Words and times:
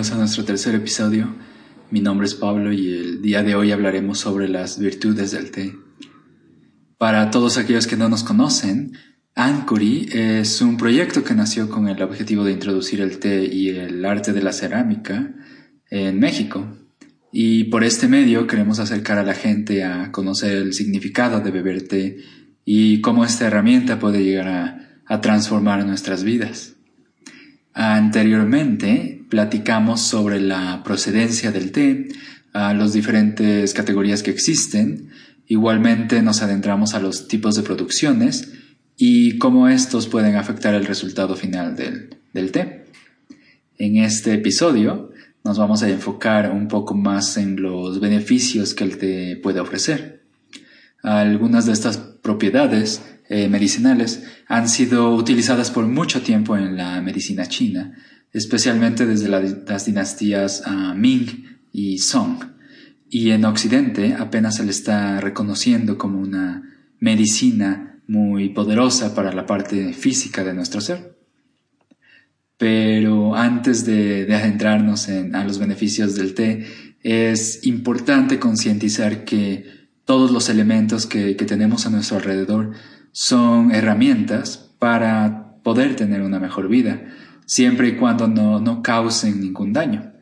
Bienvenidos 0.00 0.16
a 0.16 0.20
nuestro 0.20 0.44
tercer 0.46 0.74
episodio. 0.74 1.36
Mi 1.90 2.00
nombre 2.00 2.26
es 2.26 2.34
Pablo 2.34 2.72
y 2.72 2.88
el 2.88 3.20
día 3.20 3.42
de 3.42 3.54
hoy 3.54 3.70
hablaremos 3.70 4.18
sobre 4.18 4.48
las 4.48 4.78
virtudes 4.78 5.30
del 5.30 5.50
té. 5.50 5.76
Para 6.96 7.30
todos 7.30 7.58
aquellos 7.58 7.86
que 7.86 7.98
no 7.98 8.08
nos 8.08 8.24
conocen, 8.24 8.92
Ancory 9.34 10.08
es 10.10 10.62
un 10.62 10.78
proyecto 10.78 11.22
que 11.22 11.34
nació 11.34 11.68
con 11.68 11.86
el 11.86 12.02
objetivo 12.02 12.44
de 12.44 12.52
introducir 12.52 13.02
el 13.02 13.18
té 13.18 13.44
y 13.44 13.68
el 13.68 14.02
arte 14.06 14.32
de 14.32 14.42
la 14.42 14.54
cerámica 14.54 15.34
en 15.90 16.18
México. 16.18 16.66
Y 17.30 17.64
por 17.64 17.84
este 17.84 18.08
medio 18.08 18.46
queremos 18.46 18.78
acercar 18.78 19.18
a 19.18 19.22
la 19.22 19.34
gente 19.34 19.84
a 19.84 20.10
conocer 20.12 20.56
el 20.56 20.72
significado 20.72 21.42
de 21.42 21.50
beber 21.50 21.86
té 21.86 22.16
y 22.64 23.02
cómo 23.02 23.22
esta 23.22 23.48
herramienta 23.48 23.98
puede 23.98 24.24
llegar 24.24 24.48
a, 24.48 25.02
a 25.04 25.20
transformar 25.20 25.84
nuestras 25.84 26.24
vidas. 26.24 26.76
Anteriormente 27.74 29.19
platicamos 29.30 30.02
sobre 30.02 30.40
la 30.40 30.82
procedencia 30.84 31.52
del 31.52 31.72
té, 31.72 32.08
a 32.52 32.74
las 32.74 32.92
diferentes 32.92 33.72
categorías 33.72 34.22
que 34.22 34.30
existen. 34.30 35.10
Igualmente 35.46 36.20
nos 36.20 36.42
adentramos 36.42 36.94
a 36.94 37.00
los 37.00 37.28
tipos 37.28 37.54
de 37.54 37.62
producciones 37.62 38.52
y 38.96 39.38
cómo 39.38 39.68
estos 39.68 40.08
pueden 40.08 40.36
afectar 40.36 40.74
el 40.74 40.84
resultado 40.84 41.36
final 41.36 41.76
del, 41.76 42.16
del 42.34 42.52
té. 42.52 42.84
En 43.78 43.96
este 43.96 44.34
episodio 44.34 45.10
nos 45.44 45.58
vamos 45.58 45.82
a 45.82 45.88
enfocar 45.88 46.50
un 46.50 46.68
poco 46.68 46.94
más 46.94 47.36
en 47.36 47.62
los 47.62 48.00
beneficios 48.00 48.74
que 48.74 48.84
el 48.84 48.98
té 48.98 49.40
puede 49.42 49.60
ofrecer. 49.60 50.22
Algunas 51.02 51.64
de 51.64 51.72
estas 51.72 51.96
propiedades 51.96 53.00
eh, 53.32 53.48
medicinales 53.48 54.24
han 54.48 54.68
sido 54.68 55.14
utilizadas 55.14 55.70
por 55.70 55.86
mucho 55.86 56.20
tiempo 56.20 56.56
en 56.56 56.76
la 56.76 57.00
medicina 57.00 57.46
china, 57.46 57.96
especialmente 58.32 59.06
desde 59.06 59.28
las 59.28 59.86
dinastías 59.86 60.64
ah, 60.66 60.94
Ming 60.96 61.60
y 61.72 61.98
Song. 61.98 62.42
Y 63.08 63.30
en 63.30 63.44
Occidente 63.44 64.16
apenas 64.18 64.56
se 64.56 64.64
le 64.64 64.72
está 64.72 65.20
reconociendo 65.20 65.96
como 65.96 66.18
una 66.18 66.76
medicina 66.98 68.00
muy 68.08 68.48
poderosa 68.48 69.14
para 69.14 69.32
la 69.32 69.46
parte 69.46 69.92
física 69.92 70.42
de 70.42 70.52
nuestro 70.52 70.80
ser. 70.80 71.16
Pero 72.58 73.36
antes 73.36 73.86
de, 73.86 74.26
adentrarnos 74.34 75.08
en, 75.08 75.36
a 75.36 75.44
los 75.44 75.60
beneficios 75.60 76.16
del 76.16 76.34
té, 76.34 76.66
es 77.04 77.64
importante 77.64 78.40
concientizar 78.40 79.24
que 79.24 79.88
todos 80.04 80.32
los 80.32 80.48
elementos 80.48 81.06
que 81.06 81.34
tenemos 81.34 81.86
a 81.86 81.90
nuestro 81.90 82.16
alrededor 82.16 82.72
son 83.12 83.72
herramientas 83.72 84.70
para 84.78 85.56
poder 85.62 85.96
tener 85.96 86.22
una 86.22 86.40
mejor 86.40 86.68
vida, 86.68 87.06
siempre 87.46 87.88
y 87.88 87.96
cuando 87.96 88.28
no, 88.28 88.82
causen 88.82 89.40
ningún 89.40 89.72
daño. 89.72 90.12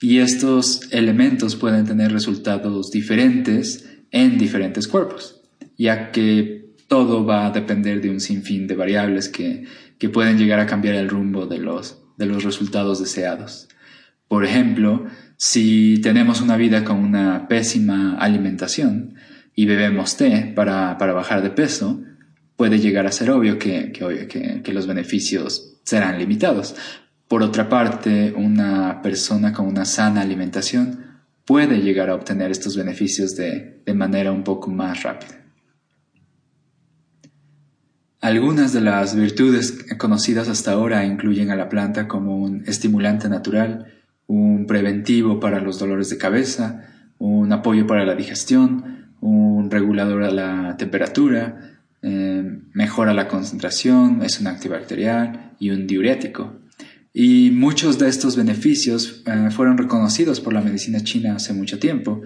Y 0.00 0.18
estos 0.18 0.92
elementos 0.92 1.56
pueden 1.56 1.84
tener 1.84 2.12
resultados 2.12 2.90
diferentes 2.90 3.88
en 4.10 4.38
diferentes 4.38 4.88
cuerpos, 4.88 5.42
ya 5.76 6.12
que 6.12 6.74
todo 6.86 7.26
va 7.26 7.46
a 7.46 7.50
depender 7.50 8.00
de 8.00 8.10
un 8.10 8.20
sinfín 8.20 8.66
de 8.66 8.76
variables 8.76 9.28
que, 9.28 9.64
que 9.98 10.08
pueden 10.08 10.38
llegar 10.38 10.60
a 10.60 10.66
cambiar 10.66 10.94
el 10.94 11.08
rumbo 11.08 11.46
de 11.46 11.58
los, 11.58 12.02
de 12.16 12.26
los 12.26 12.44
resultados 12.44 13.00
deseados. 13.00 13.68
Por 14.28 14.44
ejemplo, 14.44 15.06
si 15.36 16.00
tenemos 16.02 16.40
una 16.40 16.56
vida 16.56 16.84
con 16.84 16.98
una 16.98 17.48
pésima 17.48 18.16
alimentación 18.18 19.14
y 19.54 19.66
bebemos 19.66 20.16
té 20.16 20.52
para, 20.54 20.98
para 20.98 21.12
bajar 21.12 21.42
de 21.42 21.50
peso, 21.50 22.02
puede 22.58 22.80
llegar 22.80 23.06
a 23.06 23.12
ser 23.12 23.30
obvio 23.30 23.56
que, 23.56 23.92
que, 23.92 24.72
los 24.72 24.88
beneficios 24.88 25.78
serán 25.84 26.18
limitados. 26.18 26.74
Por 27.28 27.44
otra 27.44 27.68
parte, 27.68 28.34
una 28.36 29.00
persona 29.00 29.52
con 29.52 29.68
una 29.68 29.84
sana 29.84 30.22
alimentación 30.22 31.04
puede 31.44 31.80
llegar 31.80 32.10
a 32.10 32.16
obtener 32.16 32.50
estos 32.50 32.76
beneficios 32.76 33.36
de, 33.36 33.80
de 33.86 33.94
manera 33.94 34.32
un 34.32 34.42
poco 34.42 34.72
más 34.72 35.04
rápida. 35.04 35.40
Algunas 38.20 38.72
de 38.72 38.80
las 38.80 39.14
virtudes 39.14 39.86
conocidas 39.96 40.48
hasta 40.48 40.72
ahora 40.72 41.06
incluyen 41.06 41.52
a 41.52 41.56
la 41.56 41.68
planta 41.68 42.08
como 42.08 42.38
un 42.38 42.64
estimulante 42.66 43.28
natural, 43.28 43.86
un 44.26 44.66
preventivo 44.66 45.38
para 45.38 45.60
los 45.60 45.78
dolores 45.78 46.10
de 46.10 46.18
cabeza, 46.18 46.88
un 47.18 47.52
apoyo 47.52 47.86
para 47.86 48.04
la 48.04 48.16
digestión, 48.16 49.12
un 49.20 49.70
regulador 49.70 50.24
a 50.24 50.32
la 50.32 50.76
temperatura, 50.76 51.77
eh, 52.02 52.44
mejora 52.72 53.12
la 53.12 53.28
concentración, 53.28 54.22
es 54.22 54.40
un 54.40 54.46
antibacterial 54.46 55.54
y 55.58 55.70
un 55.70 55.86
diurético. 55.86 56.60
Y 57.12 57.50
muchos 57.50 57.98
de 57.98 58.08
estos 58.08 58.36
beneficios 58.36 59.22
eh, 59.26 59.50
fueron 59.50 59.78
reconocidos 59.78 60.40
por 60.40 60.52
la 60.52 60.60
medicina 60.60 61.00
china 61.02 61.34
hace 61.34 61.52
mucho 61.52 61.78
tiempo, 61.78 62.22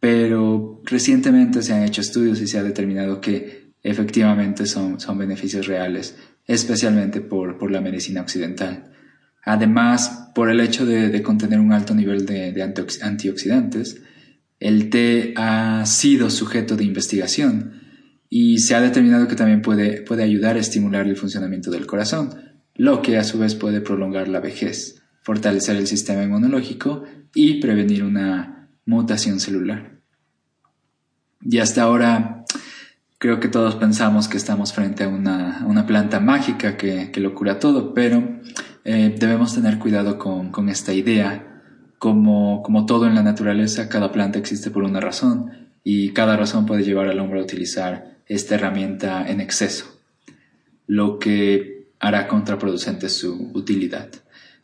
pero 0.00 0.82
recientemente 0.84 1.62
se 1.62 1.72
han 1.72 1.84
hecho 1.84 2.02
estudios 2.02 2.40
y 2.40 2.46
se 2.46 2.58
ha 2.58 2.62
determinado 2.62 3.20
que 3.20 3.72
efectivamente 3.82 4.66
son, 4.66 5.00
son 5.00 5.16
beneficios 5.16 5.66
reales, 5.66 6.16
especialmente 6.46 7.20
por, 7.20 7.56
por 7.56 7.70
la 7.70 7.80
medicina 7.80 8.20
occidental. 8.20 8.92
Además, 9.42 10.30
por 10.34 10.50
el 10.50 10.60
hecho 10.60 10.84
de, 10.84 11.22
contener 11.22 11.60
un 11.60 11.72
alto 11.72 11.94
nivel 11.94 12.26
de, 12.26 12.52
de 12.52 12.62
antioxidantes, 12.62 14.02
el 14.58 14.90
té 14.90 15.32
ha 15.36 15.86
sido 15.86 16.30
sujeto 16.30 16.76
de 16.76 16.84
investigación 16.84 17.85
y 18.28 18.58
se 18.58 18.74
ha 18.74 18.80
determinado 18.80 19.28
que 19.28 19.36
también 19.36 19.62
puede, 19.62 20.02
puede 20.02 20.22
ayudar 20.22 20.56
a 20.56 20.60
estimular 20.60 21.06
el 21.06 21.16
funcionamiento 21.16 21.70
del 21.70 21.86
corazón, 21.86 22.30
lo 22.74 23.02
que 23.02 23.18
a 23.18 23.24
su 23.24 23.38
vez 23.38 23.54
puede 23.54 23.80
prolongar 23.80 24.28
la 24.28 24.40
vejez, 24.40 25.02
fortalecer 25.22 25.76
el 25.76 25.86
sistema 25.86 26.22
inmunológico 26.22 27.04
y 27.34 27.60
prevenir 27.60 28.04
una 28.04 28.68
mutación 28.84 29.40
celular. 29.40 30.00
Y 31.42 31.58
hasta 31.58 31.82
ahora 31.82 32.44
creo 33.18 33.40
que 33.40 33.48
todos 33.48 33.76
pensamos 33.76 34.28
que 34.28 34.36
estamos 34.36 34.72
frente 34.72 35.04
a 35.04 35.08
una, 35.08 35.84
planta 35.86 36.20
mágica 36.20 36.76
que, 36.76 37.10
lo 37.16 37.34
cura 37.34 37.58
todo, 37.58 37.94
pero 37.94 38.40
eh, 38.84 39.14
debemos 39.18 39.54
tener 39.54 39.78
cuidado 39.78 40.18
con, 40.18 40.50
con 40.50 40.68
esta 40.68 40.92
idea. 40.92 41.52
Como, 41.98 42.62
como 42.62 42.84
todo 42.84 43.06
en 43.06 43.14
la 43.14 43.22
naturaleza, 43.22 43.88
cada 43.88 44.12
planta 44.12 44.38
existe 44.38 44.70
por 44.70 44.82
una 44.82 45.00
razón 45.00 45.50
y 45.82 46.10
cada 46.10 46.36
razón 46.36 46.66
puede 46.66 46.84
llevar 46.84 47.08
al 47.08 47.18
hombre 47.20 47.40
a 47.40 47.42
utilizar 47.42 48.15
esta 48.26 48.56
herramienta 48.56 49.28
en 49.28 49.40
exceso, 49.40 50.00
lo 50.86 51.18
que 51.18 51.88
hará 52.00 52.28
contraproducente 52.28 53.08
su 53.08 53.50
utilidad. 53.54 54.08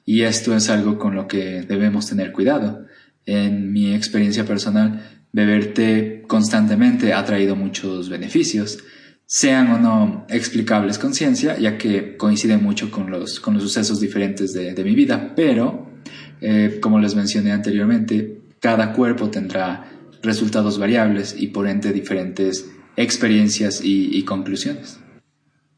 Y 0.05 0.23
esto 0.23 0.55
es 0.57 0.69
algo 0.69 0.99
con 0.99 1.15
lo 1.15 1.29
que 1.29 1.63
debemos 1.63 2.07
tener 2.07 2.33
cuidado. 2.33 2.87
En 3.25 3.73
mi 3.73 3.95
experiencia 3.95 4.45
personal, 4.45 5.01
beber 5.33 5.75
té 5.75 6.25
constantemente 6.27 7.13
ha 7.13 7.25
traído 7.25 7.57
muchos 7.57 8.09
beneficios, 8.09 8.79
sean 9.27 9.71
o 9.71 9.79
no 9.79 10.27
explicables 10.29 10.99
con 10.99 11.15
ciencia, 11.15 11.59
ya 11.59 11.79
que 11.79 12.17
coinciden 12.17 12.63
mucho 12.63 12.91
con 12.91 13.11
los, 13.11 13.41
con 13.41 13.55
los 13.55 13.63
sucesos 13.63 14.01
diferentes 14.01 14.53
de, 14.53 14.85
mi 14.85 14.95
vida, 14.95 15.33
pero, 15.35 15.89
eh, 16.41 16.79
como 16.83 16.99
les 16.99 17.15
mencioné 17.15 17.53
anteriormente, 17.53 18.41
cada 18.59 18.93
cuerpo 18.93 19.31
tendrá 19.31 19.89
resultados 20.23 20.79
variables 20.79 21.35
y 21.39 21.49
por 21.49 21.67
ende 21.67 21.93
diferentes 21.93 22.71
experiencias 22.97 23.81
y, 23.83 24.23
conclusiones. 24.25 24.99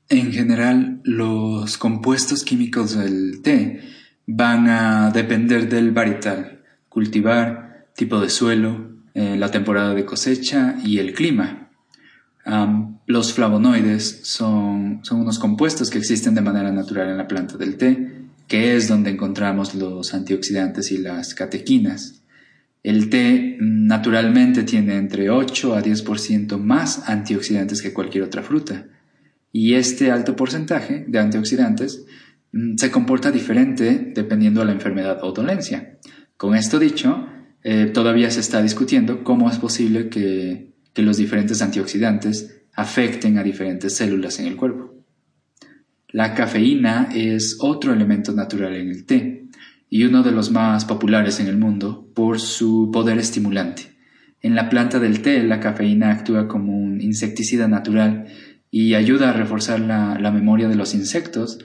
En 0.09 0.33
general, 0.33 1.01
los 1.05 1.79
compuestos 1.79 2.45
químicos 2.45 2.97
del 2.97 3.41
té 3.43 3.81
van 4.27 4.69
a 4.69 5.11
depender 5.11 5.69
del 5.69 5.93
varietal, 5.93 6.63
cultivar, 6.89 7.87
tipo 7.97 8.21
de 8.21 8.31
suelo, 8.31 8.91
eh, 9.15 9.37
la 9.37 9.51
temporada 9.51 9.95
de 9.95 10.05
cosecha 10.05 10.77
y 10.85 10.99
el 10.99 11.15
clima. 11.15 11.61
los 13.07 13.33
flavonoides 13.33 14.21
son, 14.25 15.01
son, 15.03 15.21
unos 15.21 15.39
compuestos 15.39 15.89
que 15.91 15.99
existen 15.99 16.35
de 16.35 16.43
manera 16.43 16.73
natural 16.73 17.09
en 17.09 17.17
la 17.17 17.29
planta 17.29 17.57
del 17.57 17.77
té, 17.77 18.27
que 18.49 18.77
es 18.77 18.89
donde 18.89 19.11
encontramos 19.11 19.75
los 19.75 20.13
antioxidantes 20.13 20.91
y 20.93 20.99
las 20.99 21.35
catequinas. 21.35 22.24
El 22.85 23.09
té 23.09 23.57
naturalmente 23.61 24.63
tiene 24.63 24.97
entre 24.97 25.31
8 25.31 25.75
a 25.75 25.83
10% 25.83 26.59
más 26.59 27.09
antioxidantes 27.09 27.81
que 27.81 27.95
cualquier 27.95 28.25
otra 28.25 28.43
fruta. 28.43 28.89
Y 29.51 29.73
este 29.73 30.11
alto 30.11 30.37
porcentaje 30.37 31.07
de 31.09 31.19
antioxidantes 31.19 32.05
mm, 32.53 32.77
se 32.77 32.91
comporta 32.91 33.31
diferente 33.31 34.13
dependiendo 34.15 34.61
de 34.61 34.67
la 34.67 34.73
enfermedad 34.73 35.21
o 35.23 35.33
dolencia. 35.33 35.97
Con 36.37 36.55
esto 36.55 36.79
dicho, 36.79 37.27
eh, 37.63 37.87
todavía 37.87 38.31
se 38.31 38.41
está 38.41 38.61
discutiendo 38.63 39.25
cómo 39.25 39.51
es 39.51 39.57
posible 39.59 40.11
que, 40.11 40.75
que 40.93 41.03
los 41.03 41.17
diferentes 41.17 41.63
antioxidantes 41.63 42.65
afecten 42.75 43.39
a 43.39 43.43
diferentes 43.43 43.97
células 43.97 44.39
en 44.41 44.47
el 44.47 44.57
cuerpo. 44.57 44.93
La 46.09 46.35
cafeína 46.35 47.09
es 47.15 47.57
otro 47.61 47.95
elemento 47.95 48.33
natural 48.33 48.75
en 48.75 48.91
el 48.91 49.07
té 49.07 49.45
y 49.95 50.03
uno 50.03 50.25
de 50.25 50.33
los 50.33 50.51
más 50.51 50.85
populares 50.85 51.39
en 51.39 51.47
el 51.47 51.57
mundo 51.57 52.11
por 52.15 52.41
su 52.41 52.91
poder 52.93 53.17
estimulante. 53.19 53.93
En 54.43 54.57
la 54.57 54.69
planta 54.69 54.99
del 54.99 55.23
té, 55.23 55.41
la 55.45 55.61
cafeína 55.61 56.11
actúa 56.11 56.49
como 56.49 56.77
un 56.77 57.01
insecticida 57.01 57.69
natural 57.69 58.27
y 58.73 58.95
ayuda 58.95 59.31
a 59.31 59.33
reforzar 59.33 59.79
la, 59.79 60.33
memoria 60.33 60.67
de 60.67 60.75
los 60.75 60.97
insectos 60.97 61.61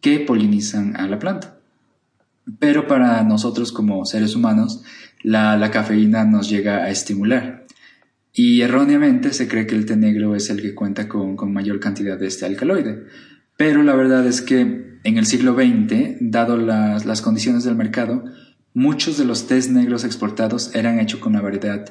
que 0.00 0.18
polinizan 0.20 0.96
a 0.96 1.06
la 1.06 1.18
planta. 1.18 1.58
pero 2.58 2.88
para 2.88 3.22
nosotros 3.22 3.70
como 3.70 4.06
seres 4.06 4.34
humanos 4.34 4.82
la, 5.22 5.70
cafeína 5.70 6.24
nos 6.24 6.48
llega 6.48 6.84
a 6.84 6.88
estimular. 6.88 7.66
Y 8.32 8.62
erróneamente 8.62 9.34
se 9.34 9.46
cree 9.46 9.66
que 9.66 9.74
el 9.74 9.84
té 9.84 9.96
negro 9.96 10.34
es 10.34 10.48
el 10.48 10.62
que 10.62 10.74
cuenta 10.74 11.06
con, 11.06 11.36
mayor 11.52 11.80
cantidad 11.80 12.18
de 12.18 12.28
este 12.28 12.46
alcaloide. 12.46 13.04
Pero 13.58 13.82
la 13.82 13.94
verdad 13.94 14.26
es 14.26 14.40
que 14.40 14.93
en 15.04 15.18
el 15.18 15.26
siglo 15.26 15.54
XX, 15.54 16.16
dado 16.20 16.56
las, 16.56 17.22
condiciones 17.22 17.62
del 17.64 17.76
mercado, 17.76 18.24
muchos 18.72 19.18
de 19.18 19.26
los 19.26 19.46
tés 19.46 19.70
negros 19.70 20.02
exportados 20.02 20.74
eran 20.74 20.98
hechos 20.98 21.20
con 21.20 21.34
la 21.34 21.42
variedad 21.42 21.84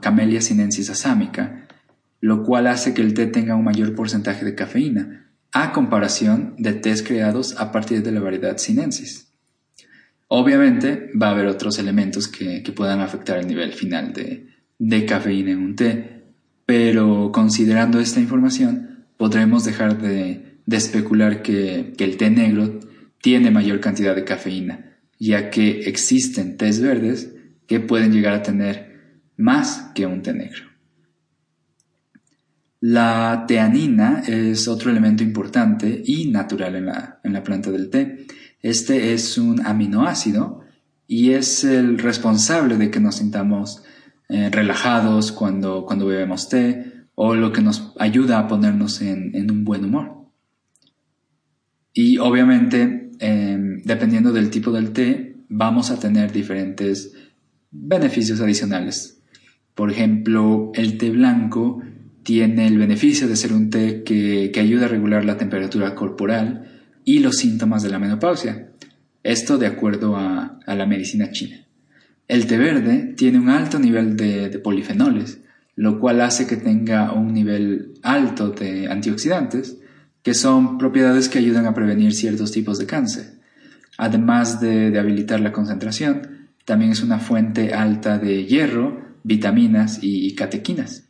Camellia 0.00 0.40
sinensis 0.40 0.88
asámica, 0.88 1.66
lo 2.20 2.44
cual 2.44 2.68
hace 2.68 2.94
que 2.94 3.02
el 3.02 3.12
té 3.12 3.26
tenga 3.26 3.56
un 3.56 3.64
mayor 3.64 3.96
porcentaje 3.96 4.44
de 4.44 4.54
cafeína, 4.54 5.32
a 5.50 5.72
comparación 5.72 6.54
de 6.58 6.74
tés 6.74 7.02
creados 7.02 7.56
a 7.58 7.72
partir 7.72 8.04
de 8.04 8.12
la 8.12 8.20
variedad 8.20 8.56
sinensis. 8.56 9.32
Obviamente 10.28 11.10
va 11.20 11.26
a 11.28 11.30
haber 11.32 11.46
otros 11.46 11.80
elementos 11.80 12.28
que, 12.28 12.62
puedan 12.74 13.00
afectar 13.00 13.38
el 13.38 13.48
nivel 13.48 13.72
final 13.72 14.12
de, 14.12 15.06
cafeína 15.06 15.50
en 15.50 15.58
un 15.58 15.74
té, 15.74 16.22
pero 16.64 17.32
considerando 17.32 17.98
esta 17.98 18.20
información 18.20 19.06
podremos 19.16 19.64
dejar 19.64 20.00
de, 20.00 20.51
especular 20.70 21.42
que, 21.42 21.92
que 21.96 22.04
el 22.04 22.16
té 22.16 22.30
negro 22.30 22.80
tiene 23.20 23.50
mayor 23.50 23.80
cantidad 23.80 24.14
de 24.14 24.24
cafeína, 24.24 24.96
ya 25.18 25.50
que 25.50 25.82
existen 25.82 26.56
tés 26.56 26.80
verdes 26.80 27.34
que 27.66 27.80
pueden 27.80 28.12
llegar 28.12 28.34
a 28.34 28.42
tener 28.42 29.20
más 29.36 29.90
que 29.94 30.06
un 30.06 30.22
té 30.22 30.32
negro. 30.32 30.64
La 32.80 33.44
teanina 33.46 34.22
es 34.26 34.66
otro 34.66 34.90
elemento 34.90 35.22
importante 35.22 36.02
y 36.04 36.30
natural 36.30 36.74
en 36.74 36.86
la, 36.86 37.20
en 37.22 37.32
la 37.32 37.44
planta 37.44 37.70
del 37.70 37.90
té 37.90 38.26
este 38.62 39.12
es 39.12 39.38
un 39.38 39.66
aminoácido 39.66 40.60
y 41.08 41.32
es 41.32 41.64
el 41.64 41.98
responsable 41.98 42.76
de 42.76 42.92
que 42.92 43.00
nos 43.00 43.16
sintamos 43.16 43.82
eh, 44.28 44.50
relajados 44.50 45.32
cuando, 45.32 45.84
cuando 45.84 46.06
bebemos 46.06 46.48
té 46.48 47.08
o 47.16 47.34
lo 47.34 47.52
que 47.52 47.60
nos 47.60 47.92
ayuda 47.98 48.38
a 48.38 48.46
ponernos 48.46 49.02
en, 49.02 49.50
un 49.50 49.64
buen 49.64 49.84
humor. 49.84 50.21
Y 51.92 52.18
obviamente, 52.18 53.10
em, 53.18 53.82
dependiendo 53.82 54.32
del 54.32 54.50
tipo 54.50 54.72
del 54.72 54.92
té, 54.92 55.36
vamos 55.48 55.90
a 55.90 55.98
tener 55.98 56.32
diferentes 56.32 57.12
beneficios 57.70 58.40
adicionales. 58.40 59.20
Por 59.74 59.90
ejemplo, 59.90 60.72
el 60.74 60.98
té 60.98 61.10
blanco 61.10 61.82
tiene 62.22 62.66
el 62.66 62.78
beneficio 62.78 63.26
de 63.28 63.36
ser 63.36 63.52
un 63.52 63.70
té 63.70 64.02
que, 64.04 64.50
que 64.52 64.60
ayuda 64.60 64.86
a 64.86 64.88
regular 64.88 65.24
la 65.24 65.36
temperatura 65.36 65.94
corporal 65.94 66.68
y 67.04 67.18
los 67.18 67.36
síntomas 67.36 67.82
de 67.82 67.90
la 67.90 67.98
menopausia. 67.98 68.68
Esto 69.22 69.58
de 69.58 69.66
acuerdo 69.66 70.16
a, 70.16 70.58
la 70.66 70.86
medicina 70.86 71.30
china. 71.30 71.56
El 72.28 72.46
té 72.46 72.58
verde 72.58 73.14
tiene 73.16 73.38
un 73.38 73.50
alto 73.50 73.78
nivel 73.78 74.16
de, 74.16 74.48
de, 74.48 74.58
polifenoles, 74.58 75.40
lo 75.74 75.98
cual 75.98 76.20
hace 76.20 76.46
que 76.46 76.56
tenga 76.56 77.12
un 77.12 77.32
nivel 77.32 77.94
alto 78.02 78.50
de 78.50 78.88
antioxidantes, 78.88 79.78
que 80.22 80.34
son 80.34 80.78
propiedades 80.78 81.28
que 81.28 81.38
ayudan 81.38 81.66
a 81.66 81.74
prevenir 81.74 82.14
ciertos 82.14 82.52
tipos 82.52 82.78
de 82.78 82.86
cáncer. 82.86 83.40
Además 83.98 84.60
de, 84.60 84.90
de 84.90 84.98
habilitar 84.98 85.40
la 85.40 85.52
concentración, 85.52 86.48
también 86.64 86.92
es 86.92 87.02
una 87.02 87.18
fuente 87.18 87.74
alta 87.74 88.18
de 88.18 88.46
hierro, 88.46 89.16
vitaminas 89.24 89.98
y 90.02 90.34
catequinas. 90.34 91.08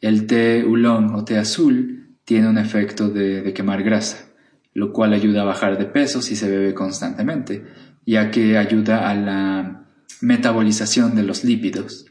El 0.00 0.26
té 0.26 0.64
oolong 0.64 1.14
o 1.14 1.24
té 1.24 1.38
azul 1.38 2.16
tiene 2.24 2.48
un 2.48 2.58
efecto 2.58 3.08
de 3.08 3.52
quemar 3.54 3.82
grasa 3.82 4.34
lo 4.74 4.92
cual 4.92 5.12
ayuda 5.12 5.42
a 5.42 5.46
bajar 5.46 5.78
de 5.78 5.86
peso 5.86 6.20
si 6.20 6.36
se 6.36 6.50
bebe 6.50 6.74
constantemente, 6.74 7.64
ya 8.04 8.30
que 8.30 8.58
ayuda 8.58 9.08
a 9.08 9.14
la 9.14 9.86
metabolización 10.20 11.14
de 11.14 11.22
los 11.22 11.44
lípidos. 11.44 12.06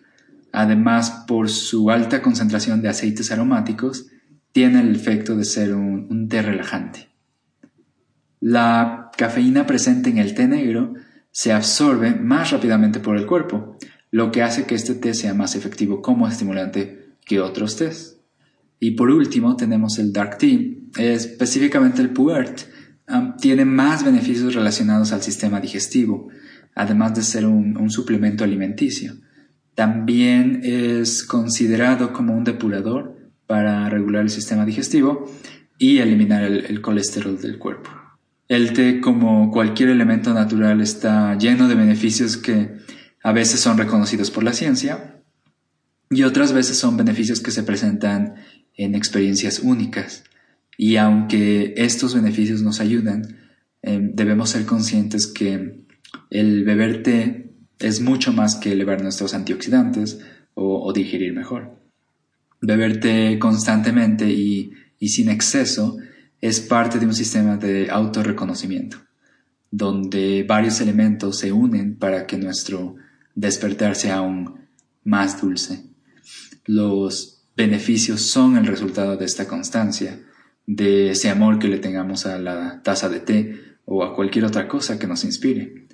Además, 0.54 1.26
por 1.28 1.50
su 1.50 1.92
alta 1.92 2.22
concentración 2.22 2.82
de 2.82 2.90
aceites 2.90 3.32
aromáticos, 3.32 4.08
tiene 4.54 4.82
el 4.82 4.96
efecto 4.96 5.36
de 5.36 5.44
ser 5.44 5.74
un, 5.74 6.30
té 6.30 6.42
relajante. 6.42 7.10
La 8.40 9.10
cafeína 9.18 9.66
presente 9.66 10.10
en 10.10 10.20
el 10.20 10.36
té 10.36 10.48
negro 10.48 10.94
se 11.32 11.52
absorbe 11.52 12.16
más 12.16 12.52
rápidamente 12.52 13.00
por 13.00 13.18
el 13.18 13.26
cuerpo, 13.26 13.78
lo 14.12 14.32
que 14.32 14.44
hace 14.44 14.66
que 14.66 14.76
este 14.76 14.94
té 14.94 15.16
sea 15.16 15.34
más 15.34 15.56
efectivo 15.56 16.02
como 16.02 16.28
estimulante 16.28 17.16
que 17.26 17.42
otros 17.42 17.78
tés. 17.78 18.20
Y 18.80 18.92
por 18.92 19.10
último 19.10 19.56
tenemos 19.56 19.98
el 19.98 20.14
dark 20.14 20.38
tea, 20.38 20.60
específicamente 20.98 22.02
el 22.02 22.12
puert. 22.12 22.62
tiene 23.40 23.66
más 23.66 24.06
beneficios 24.06 24.54
relacionados 24.54 25.14
al 25.14 25.24
sistema 25.24 25.60
digestivo, 25.60 26.30
además 26.76 27.16
de 27.16 27.24
ser 27.24 27.48
un, 27.48 27.90
suplemento 27.90 28.44
alimenticio. 28.44 29.16
También 29.74 30.62
es 30.64 31.24
considerado 31.24 32.14
como 32.14 32.36
un 32.38 32.44
depurador 32.44 33.13
para 33.48 33.90
regular 33.90 34.24
el 34.24 34.30
sistema 34.30 34.66
digestivo 34.66 35.32
y 35.78 36.00
eliminar 36.00 36.44
el, 36.44 36.82
colesterol 36.82 37.40
del 37.42 37.58
cuerpo. 37.58 37.90
El 38.48 38.74
té, 38.74 39.02
como 39.02 39.52
cualquier 39.52 39.90
elemento 39.90 40.34
natural, 40.34 40.82
está 40.82 41.38
lleno 41.38 41.68
de 41.68 41.76
beneficios 41.76 42.38
que 42.38 42.78
a 43.24 43.32
veces 43.32 43.60
son 43.60 43.78
reconocidos 43.78 44.32
por 44.32 44.44
la 44.44 44.54
ciencia 44.54 45.22
y 46.10 46.24
otras 46.24 46.54
veces 46.54 46.78
son 46.78 46.98
beneficios 46.98 47.40
que 47.40 47.52
se 47.52 47.64
presentan 47.64 48.36
en 48.76 48.96
experiencias 48.96 49.60
únicas. 49.60 50.24
Y 50.78 50.98
aunque 50.98 51.74
estos 51.78 52.16
beneficios 52.16 52.62
nos 52.62 52.80
ayudan, 52.80 53.38
em, 53.82 54.14
debemos 54.14 54.50
ser 54.50 54.66
conscientes 54.66 55.28
que 55.28 55.84
el 56.30 56.64
beber 56.64 57.04
té 57.04 57.52
es 57.80 58.02
mucho 58.02 58.34
más 58.34 58.56
que 58.56 58.72
elevar 58.72 59.02
nuestros 59.02 59.34
antioxidantes 59.34 60.20
o, 60.56 60.92
digerir 60.94 61.34
mejor. 61.34 61.83
Beber 62.66 63.02
té 63.02 63.38
constantemente 63.40 64.30
y, 64.30 64.72
y 64.98 65.10
sin 65.10 65.28
exceso 65.28 65.98
es 66.40 66.62
parte 66.62 66.98
de 66.98 67.06
un 67.06 67.14
sistema 67.14 67.58
de 67.58 67.92
autorreconocimiento, 67.92 69.00
donde 69.70 70.46
varios 70.48 70.80
elementos 70.80 71.38
se 71.40 71.52
unen 71.52 71.98
para 71.98 72.26
que 72.26 72.38
nuestro 72.38 72.96
despertar 73.36 73.98
sea 73.98 74.20
aún 74.20 74.62
más 75.04 75.42
dulce. 75.42 75.84
Los 76.66 77.44
beneficios 77.58 78.22
son 78.22 78.56
el 78.56 78.66
resultado 78.66 79.18
de 79.18 79.26
esta 79.26 79.46
constancia, 79.46 80.22
de 80.66 81.12
ese 81.12 81.30
amor 81.30 81.60
que 81.60 81.68
le 81.68 81.80
tengamos 81.80 82.26
a 82.26 82.40
la 82.40 82.82
taza 82.82 83.10
de 83.10 83.20
té 83.20 83.60
o 83.84 84.06
a 84.06 84.16
cualquier 84.16 84.46
otra 84.46 84.70
cosa 84.70 84.98
que 84.98 85.08
nos 85.08 85.26
inspire. 85.26 85.88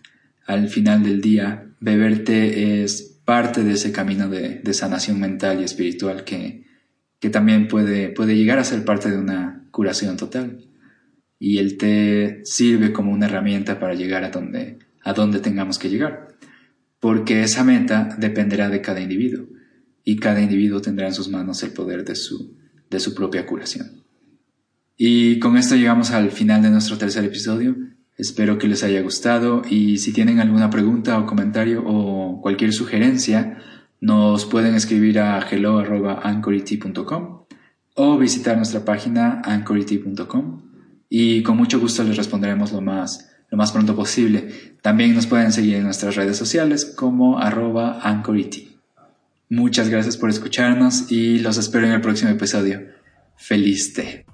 Al 0.46 0.70
final 0.70 1.02
del 1.02 1.20
día, 1.20 1.66
beber 1.80 2.24
té 2.24 2.84
es 2.84 3.09
parte 3.30 3.64
de 3.64 3.74
ese 3.74 3.92
camino 3.92 4.28
de, 4.28 4.74
sanación 4.74 5.20
mental 5.20 5.62
y 5.62 5.64
espiritual 5.64 6.24
que, 6.24 6.66
también 7.32 7.68
puede, 7.68 8.12
llegar 8.36 8.58
a 8.58 8.64
ser 8.64 8.84
parte 8.84 9.12
de 9.12 9.20
una 9.20 9.68
curación 9.70 10.18
total. 10.18 10.66
Y 11.38 11.60
el 11.60 11.78
té 11.78 12.42
sirve 12.44 12.92
como 12.92 13.12
una 13.12 13.28
herramienta 13.28 13.80
para 13.80 13.94
llegar 13.94 14.24
a 14.24 14.32
donde, 14.32 14.80
a 15.04 15.14
donde 15.14 15.42
tengamos 15.42 15.78
que 15.78 15.92
llegar, 15.92 16.40
porque 17.00 17.44
esa 17.44 17.64
meta 17.64 18.16
dependerá 18.18 18.68
de 18.68 18.82
cada 18.82 19.00
individuo 19.00 19.46
y 20.04 20.16
cada 20.16 20.42
individuo 20.42 20.82
tendrá 20.82 21.06
en 21.06 21.14
sus 21.14 21.30
manos 21.30 21.62
el 21.62 21.70
poder 21.70 22.04
de 22.04 22.16
su 22.16 23.14
propia 23.14 23.46
curación. 23.46 24.06
Y 24.98 25.38
con 25.38 25.56
esto 25.56 25.76
llegamos 25.76 26.10
al 26.10 26.32
final 26.32 26.64
de 26.64 26.72
nuestro 26.72 26.98
tercer 26.98 27.26
episodio. 27.26 27.76
Espero 28.20 28.58
que 28.58 28.68
les 28.68 28.84
haya 28.84 29.02
gustado 29.02 29.62
y 29.70 29.98
si 29.98 30.12
tienen 30.12 30.42
alguna 30.42 30.70
pregunta 30.70 31.18
o 31.18 31.26
comentario 31.26 31.82
o 31.86 32.42
cualquier 32.42 32.74
sugerencia, 32.74 33.60
nos 34.02 34.44
pueden 34.44 34.76
escribir 34.76 35.20
a 35.20 35.40
hello.anchority.com 35.50 37.46
o 37.96 38.18
visitar 38.18 38.58
nuestra 38.58 38.84
página 38.84 39.42
anchority.com 39.46 40.62
y 41.08 41.44
con 41.44 41.56
mucho 41.56 41.80
gusto 41.80 42.04
les 42.04 42.18
responderemos 42.18 42.74
lo 42.74 42.82
más, 42.82 43.32
lo 43.50 43.58
más 43.58 43.72
pronto 43.72 43.96
posible. 43.96 44.76
También 44.82 45.16
nos 45.16 45.26
pueden 45.26 45.54
seguir 45.54 45.76
en 45.76 45.86
nuestras 45.86 46.18
redes 46.18 46.36
sociales 46.36 46.84
como 46.84 47.40
arroba 47.40 48.02
anchority. 48.02 48.76
Muchas 49.48 49.88
gracias 49.88 50.18
por 50.18 50.30
escucharnos 50.30 51.10
y 51.10 51.40
los 51.40 51.58
espero 51.58 51.86
en 51.86 51.94
el 51.94 52.02
próximo 52.02 52.32
episodio. 52.32 52.82
Feliz 53.38 53.94
té. 53.94 54.26